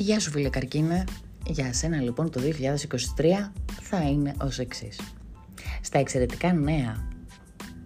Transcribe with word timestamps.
Γεια 0.00 0.20
σου 0.20 0.30
φίλε 0.30 0.48
Καρκίνε, 0.48 1.04
για 1.46 1.72
σένα 1.72 2.00
λοιπόν 2.00 2.30
το 2.30 2.40
2023 3.16 3.50
θα 3.80 4.02
είναι 4.02 4.34
ως 4.40 4.58
εξής. 4.58 5.00
Στα 5.82 5.98
εξαιρετικά 5.98 6.52
νέα 6.52 7.08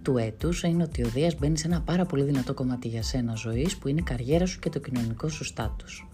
του 0.02 0.18
έτους 0.18 0.62
είναι 0.62 0.82
ότι 0.82 1.04
ο 1.04 1.08
Δίας 1.08 1.38
μπαίνει 1.38 1.58
σε 1.58 1.66
ένα 1.66 1.80
πάρα 1.80 2.04
πολύ 2.04 2.22
δυνατό 2.22 2.54
κομμάτι 2.54 2.88
για 2.88 3.02
σένα 3.02 3.34
ζωής 3.34 3.76
που 3.76 3.88
είναι 3.88 4.00
η 4.00 4.02
καριέρα 4.02 4.46
σου 4.46 4.58
και 4.58 4.68
το 4.68 4.78
κοινωνικό 4.78 5.28
σου 5.28 5.44
στάτους. 5.44 6.08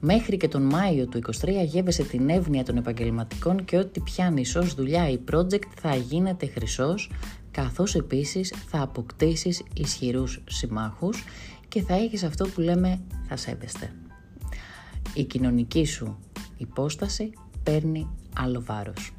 Μέχρι 0.00 0.36
και 0.36 0.48
τον 0.48 0.62
Μάιο 0.62 1.06
του 1.06 1.20
2023 1.40 1.64
γεύεσαι 1.64 2.02
την 2.02 2.28
εύνοια 2.28 2.64
των 2.64 2.76
επαγγελματικών 2.76 3.64
και 3.64 3.76
ό,τι 3.76 4.00
πιάνει 4.00 4.44
ως 4.56 4.74
δουλειά 4.74 5.08
ή 5.08 5.18
project 5.32 5.66
θα 5.80 5.94
γίνεται 5.94 6.46
χρυσός, 6.46 7.10
καθώς 7.50 7.94
επίσης 7.94 8.54
θα 8.68 8.82
αποκτήσεις 8.82 9.62
ισχυρούς 9.74 10.42
συμμάχους 10.48 11.24
και 11.68 11.82
θα 11.82 11.94
έχεις 11.94 12.22
αυτό 12.22 12.48
που 12.48 12.60
λέμε 12.60 13.00
θα 13.28 13.36
σέβεστε 13.36 13.92
η 15.14 15.24
κοινωνική 15.24 15.84
σου 15.84 16.18
υπόσταση 16.56 17.30
παίρνει 17.62 18.08
άλλο 18.34 18.62
βάρος. 18.66 19.12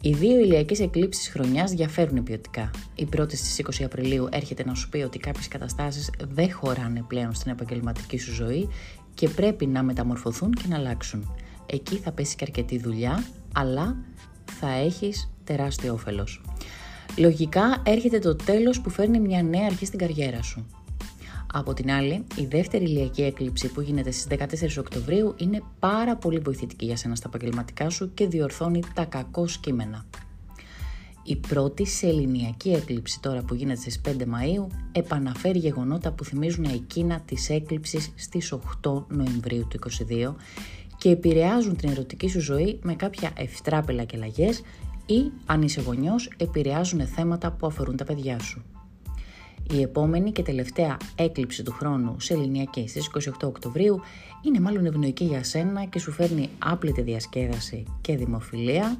Οι 0.00 0.12
δύο 0.12 0.38
ηλιακές 0.38 0.80
εκλήψεις 0.80 1.28
χρονιάς 1.28 1.70
διαφέρουν 1.70 2.22
ποιοτικά. 2.22 2.70
Η 2.94 3.04
πρώτη 3.04 3.36
στις 3.36 3.58
20 3.58 3.84
Απριλίου 3.84 4.28
έρχεται 4.30 4.64
να 4.64 4.74
σου 4.74 4.88
πει 4.88 4.98
ότι 4.98 5.18
κάποιες 5.18 5.48
καταστάσεις 5.48 6.10
δεν 6.28 6.52
χωράνε 6.52 7.04
πλέον 7.08 7.34
στην 7.34 7.52
επαγγελματική 7.52 8.18
σου 8.18 8.32
ζωή 8.32 8.68
και 9.14 9.28
πρέπει 9.28 9.66
να 9.66 9.82
μεταμορφωθούν 9.82 10.52
και 10.52 10.64
να 10.68 10.76
αλλάξουν. 10.76 11.34
Εκεί 11.66 11.96
θα 11.96 12.12
πέσει 12.12 12.36
και 12.36 12.44
αρκετή 12.46 12.78
δουλειά, 12.78 13.24
αλλά 13.54 13.96
θα 14.44 14.68
έχεις 14.68 15.30
τεράστιο 15.44 15.92
όφελος. 15.92 16.42
Λογικά 17.16 17.82
έρχεται 17.86 18.18
το 18.18 18.36
τέλος 18.36 18.80
που 18.80 18.90
φέρνει 18.90 19.20
μια 19.20 19.42
νέα 19.42 19.66
αρχή 19.66 19.86
στην 19.86 19.98
καριέρα 19.98 20.42
σου. 20.42 20.66
Από 21.56 21.74
την 21.74 21.90
άλλη, 21.90 22.24
η 22.36 22.46
δεύτερη 22.46 22.84
ηλιακή 22.84 23.22
έκλειψη 23.22 23.68
που 23.68 23.80
γίνεται 23.80 24.10
στις 24.10 24.26
14 24.38 24.78
Οκτωβρίου 24.78 25.34
είναι 25.36 25.62
πάρα 25.78 26.16
πολύ 26.16 26.38
βοηθητική 26.38 26.84
για 26.84 26.96
σένα 26.96 27.14
στα 27.14 27.28
επαγγελματικά 27.34 27.90
σου 27.90 28.14
και 28.14 28.26
διορθώνει 28.26 28.80
τα 28.94 29.04
κακό 29.04 29.46
κείμενα. 29.60 30.04
Η 31.22 31.36
πρώτη 31.36 31.86
σεληνιακή 31.86 32.70
έκλειψη 32.70 33.20
τώρα 33.20 33.42
που 33.42 33.54
γίνεται 33.54 33.80
στις 33.80 34.00
5 34.04 34.10
Μαΐου 34.10 34.66
επαναφέρει 34.92 35.58
γεγονότα 35.58 36.12
που 36.12 36.24
θυμίζουν 36.24 36.64
εκείνα 36.64 37.20
της 37.20 37.50
έκλειψης 37.50 38.12
στις 38.14 38.52
8 38.82 39.04
Νοεμβρίου 39.08 39.66
του 39.68 39.78
2022 40.08 40.34
και 40.98 41.10
επηρεάζουν 41.10 41.76
την 41.76 41.90
ερωτική 41.90 42.28
σου 42.28 42.40
ζωή 42.40 42.78
με 42.82 42.94
κάποια 42.94 43.30
ευτράπελα 43.36 44.04
και 44.04 44.16
λαγές 44.16 44.62
ή, 45.06 45.30
αν 45.46 45.62
είσαι 45.62 45.80
γονιός, 45.80 46.30
επηρεάζουν 46.36 47.06
θέματα 47.06 47.52
που 47.52 47.66
αφορούν 47.66 47.96
τα 47.96 48.04
παιδιά 48.04 48.38
σου. 48.38 48.64
Η 49.70 49.82
επόμενη 49.82 50.32
και 50.32 50.42
τελευταία 50.42 50.96
έκλειψη 51.14 51.62
του 51.62 51.72
χρόνου 51.72 52.20
σε 52.20 52.34
Ελληνιακή 52.34 52.88
στις 52.88 53.10
28 53.14 53.30
Οκτωβρίου 53.42 54.00
είναι 54.42 54.60
μάλλον 54.60 54.86
ευνοϊκή 54.86 55.24
για 55.24 55.44
σένα 55.44 55.84
και 55.84 55.98
σου 55.98 56.12
φέρνει 56.12 56.48
άπλητη 56.58 57.02
διασκέδαση 57.02 57.84
και 58.00 58.16
δημοφιλία 58.16 58.98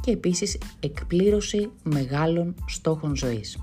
και 0.00 0.10
επίσης 0.10 0.58
εκπλήρωση 0.80 1.70
μεγάλων 1.82 2.54
στόχων 2.66 3.16
ζωής. 3.16 3.58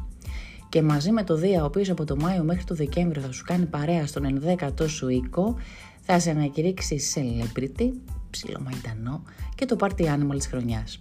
Και 0.70 0.82
μαζί 0.82 1.12
με 1.12 1.24
το 1.24 1.36
Δία, 1.36 1.62
ο 1.62 1.66
οποίος 1.66 1.90
από 1.90 2.06
το 2.06 2.16
Μάιο 2.16 2.44
μέχρι 2.44 2.64
το 2.64 2.76
Δεκέμβριο 2.76 3.22
θα 3.22 3.32
σου 3.32 3.44
κάνει 3.44 3.66
παρέα 3.66 4.08
στον 4.08 4.42
11ο 4.42 4.90
σου 4.90 5.10
οίκο, 5.10 5.56
θα 6.02 6.20
σε 6.20 6.30
ανακηρύξει 6.30 7.00
celebrity, 7.16 7.90
ψιλομαϊντανό 8.30 9.24
και 9.56 9.66
το 9.66 9.76
party 9.80 10.02
animal 10.02 10.36
της 10.38 10.48
χρονιάς. 10.48 11.00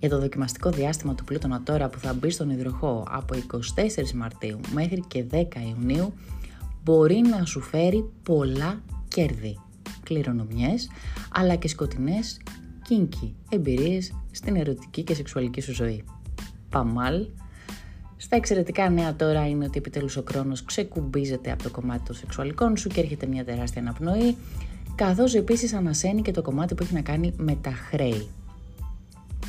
Για 0.00 0.08
το 0.08 0.20
δοκιμαστικό 0.20 0.70
διάστημα 0.70 1.14
του 1.14 1.24
Πλούτονα 1.24 1.62
τώρα 1.62 1.88
που 1.88 1.98
θα 1.98 2.14
μπει 2.14 2.30
στον 2.30 2.50
υδροχό 2.50 3.06
από 3.10 3.34
24 4.04 4.12
Μαρτίου 4.14 4.60
μέχρι 4.72 5.04
και 5.08 5.24
10 5.30 5.44
Ιουνίου 5.68 6.12
μπορεί 6.84 7.20
να 7.30 7.44
σου 7.44 7.60
φέρει 7.60 8.10
πολλά 8.22 8.82
κέρδη, 9.08 9.60
κληρονομιές 10.02 10.90
αλλά 11.32 11.54
και 11.54 11.68
σκοτεινές 11.68 12.40
κίνκι 12.82 13.34
εμπειρίες 13.50 14.14
στην 14.30 14.56
ερωτική 14.56 15.02
και 15.02 15.14
σεξουαλική 15.14 15.60
σου 15.60 15.74
ζωή. 15.74 16.04
Παμάλ, 16.70 17.26
στα 18.16 18.36
εξαιρετικά 18.36 18.90
νέα 18.90 19.16
τώρα 19.16 19.48
είναι 19.48 19.64
ότι 19.64 19.78
επιτέλους 19.78 20.16
ο 20.16 20.24
χρόνος 20.28 20.64
ξεκουμπίζεται 20.64 21.50
από 21.50 21.62
το 21.62 21.70
κομμάτι 21.70 22.02
των 22.04 22.14
σεξουαλικών 22.14 22.76
σου 22.76 22.88
και 22.88 23.00
έρχεται 23.00 23.26
μια 23.26 23.44
τεράστια 23.44 23.82
αναπνοή, 23.82 24.36
καθώς 24.94 25.34
επίσης 25.34 25.72
ανασένει 25.72 26.22
και 26.22 26.30
το 26.30 26.42
κομμάτι 26.42 26.74
που 26.74 26.82
έχει 26.82 26.94
να 26.94 27.02
κάνει 27.02 27.32
με 27.36 27.54
τα 27.54 27.70
χρέη. 27.70 28.28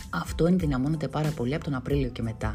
Αυτό 0.10 0.46
ενδυναμώνεται 0.46 1.08
πάρα 1.08 1.30
πολύ 1.30 1.56
από 1.56 1.64
τον 1.64 1.74
Απρίλιο 1.74 2.10
και 2.10 2.22
μετά. 2.22 2.52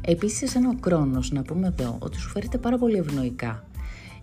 Επίσης, 0.00 0.54
ένα 0.54 0.68
ο 0.68 0.76
χρόνος, 0.84 1.30
να 1.30 1.42
πούμε 1.42 1.66
εδώ, 1.66 1.96
ότι 1.98 2.18
σου 2.18 2.28
φέρεται 2.28 2.58
πάρα 2.58 2.78
πολύ 2.78 2.96
ευνοϊκά 2.96 3.64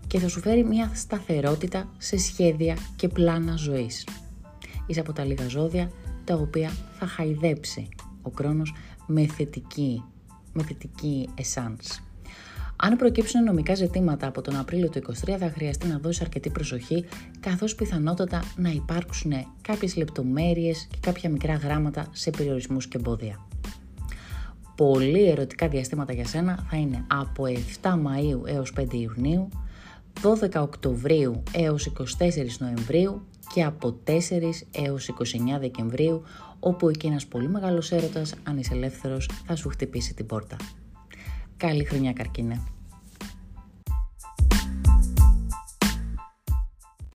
και 0.08 0.20
θα 0.20 0.28
σου 0.28 0.40
φέρει 0.40 0.64
μια 0.64 0.92
σταθερότητα 0.94 1.90
σε 1.98 2.18
σχέδια 2.18 2.78
και 2.96 3.08
πλάνα 3.08 3.56
ζωής. 3.56 4.08
Είσαι 4.86 5.00
από 5.00 5.14
τα 5.14 5.24
λίγα 5.24 5.48
ζώδια 5.48 5.92
τα 6.24 6.36
οποία 6.36 6.72
θα 7.00 7.08
χαϊδέψει 7.08 7.90
ο 8.22 8.32
χρόνος 8.36 8.74
με 9.08 9.26
θετική, 9.26 10.04
με 10.54 10.64
θετική 10.64 11.30
εσάνς. 11.36 12.00
Αν 12.82 12.96
προκύψουν 12.96 13.44
νομικά 13.44 13.76
ζητήματα 13.76 14.28
από 14.28 14.42
τον 14.42 14.56
Απρίλιο 14.56 14.90
του 14.90 15.02
2023 15.26 15.36
θα 15.40 15.50
χρειαστεί 15.50 15.88
να 15.88 16.00
δώσεις 16.00 16.22
αρκετή 16.22 16.50
προσοχή 16.50 17.06
καθώς 17.40 17.76
πιθανότατα 17.76 18.44
να 18.56 18.70
υπάρξουν 18.70 19.32
κάποιες 19.62 19.96
λεπτομέρειες 19.96 20.88
και 20.92 20.98
κάποια 21.02 21.30
μικρά 21.30 21.54
γράμματα 21.54 22.08
σε 22.12 22.30
περιορισμούς 22.30 22.88
και 22.88 22.98
εμπόδια. 22.98 23.46
Πολύ 24.76 25.30
ερωτικά 25.30 25.68
διαστήματα 25.68 26.14
για 26.14 26.26
σένα 26.26 26.66
θα 26.70 26.78
είναι 26.78 27.06
από 27.08 27.44
7 27.82 27.90
Μαΐου 27.90 28.46
έως 28.46 28.74
5 28.80 28.94
Ιουνίου, 28.94 29.50
12 30.22 30.62
Οκτωβρίου 30.62 31.44
έως 31.52 31.92
24 31.98 32.04
Νοεμβρίου 32.60 33.22
και 33.54 33.64
από 33.64 34.00
4 34.04 34.12
έως 34.72 35.10
29 35.10 35.60
Δεκεμβρίου 35.60 36.24
όπου 36.60 36.90
εκεί 36.90 37.08
ένας 37.08 37.26
πολύ 37.26 37.48
μεγάλος 37.50 37.92
έρωτας, 37.92 38.34
αν 38.44 38.58
είσαι 38.58 38.74
ελεύθερος, 38.74 39.30
θα 39.46 39.56
σου 39.56 39.70
χτυπήσει 39.70 40.14
την 40.14 40.26
πόρτα. 40.26 40.56
Καλή 41.60 41.86
χρονιά 41.86 42.14
καρκίνε! 42.14 42.79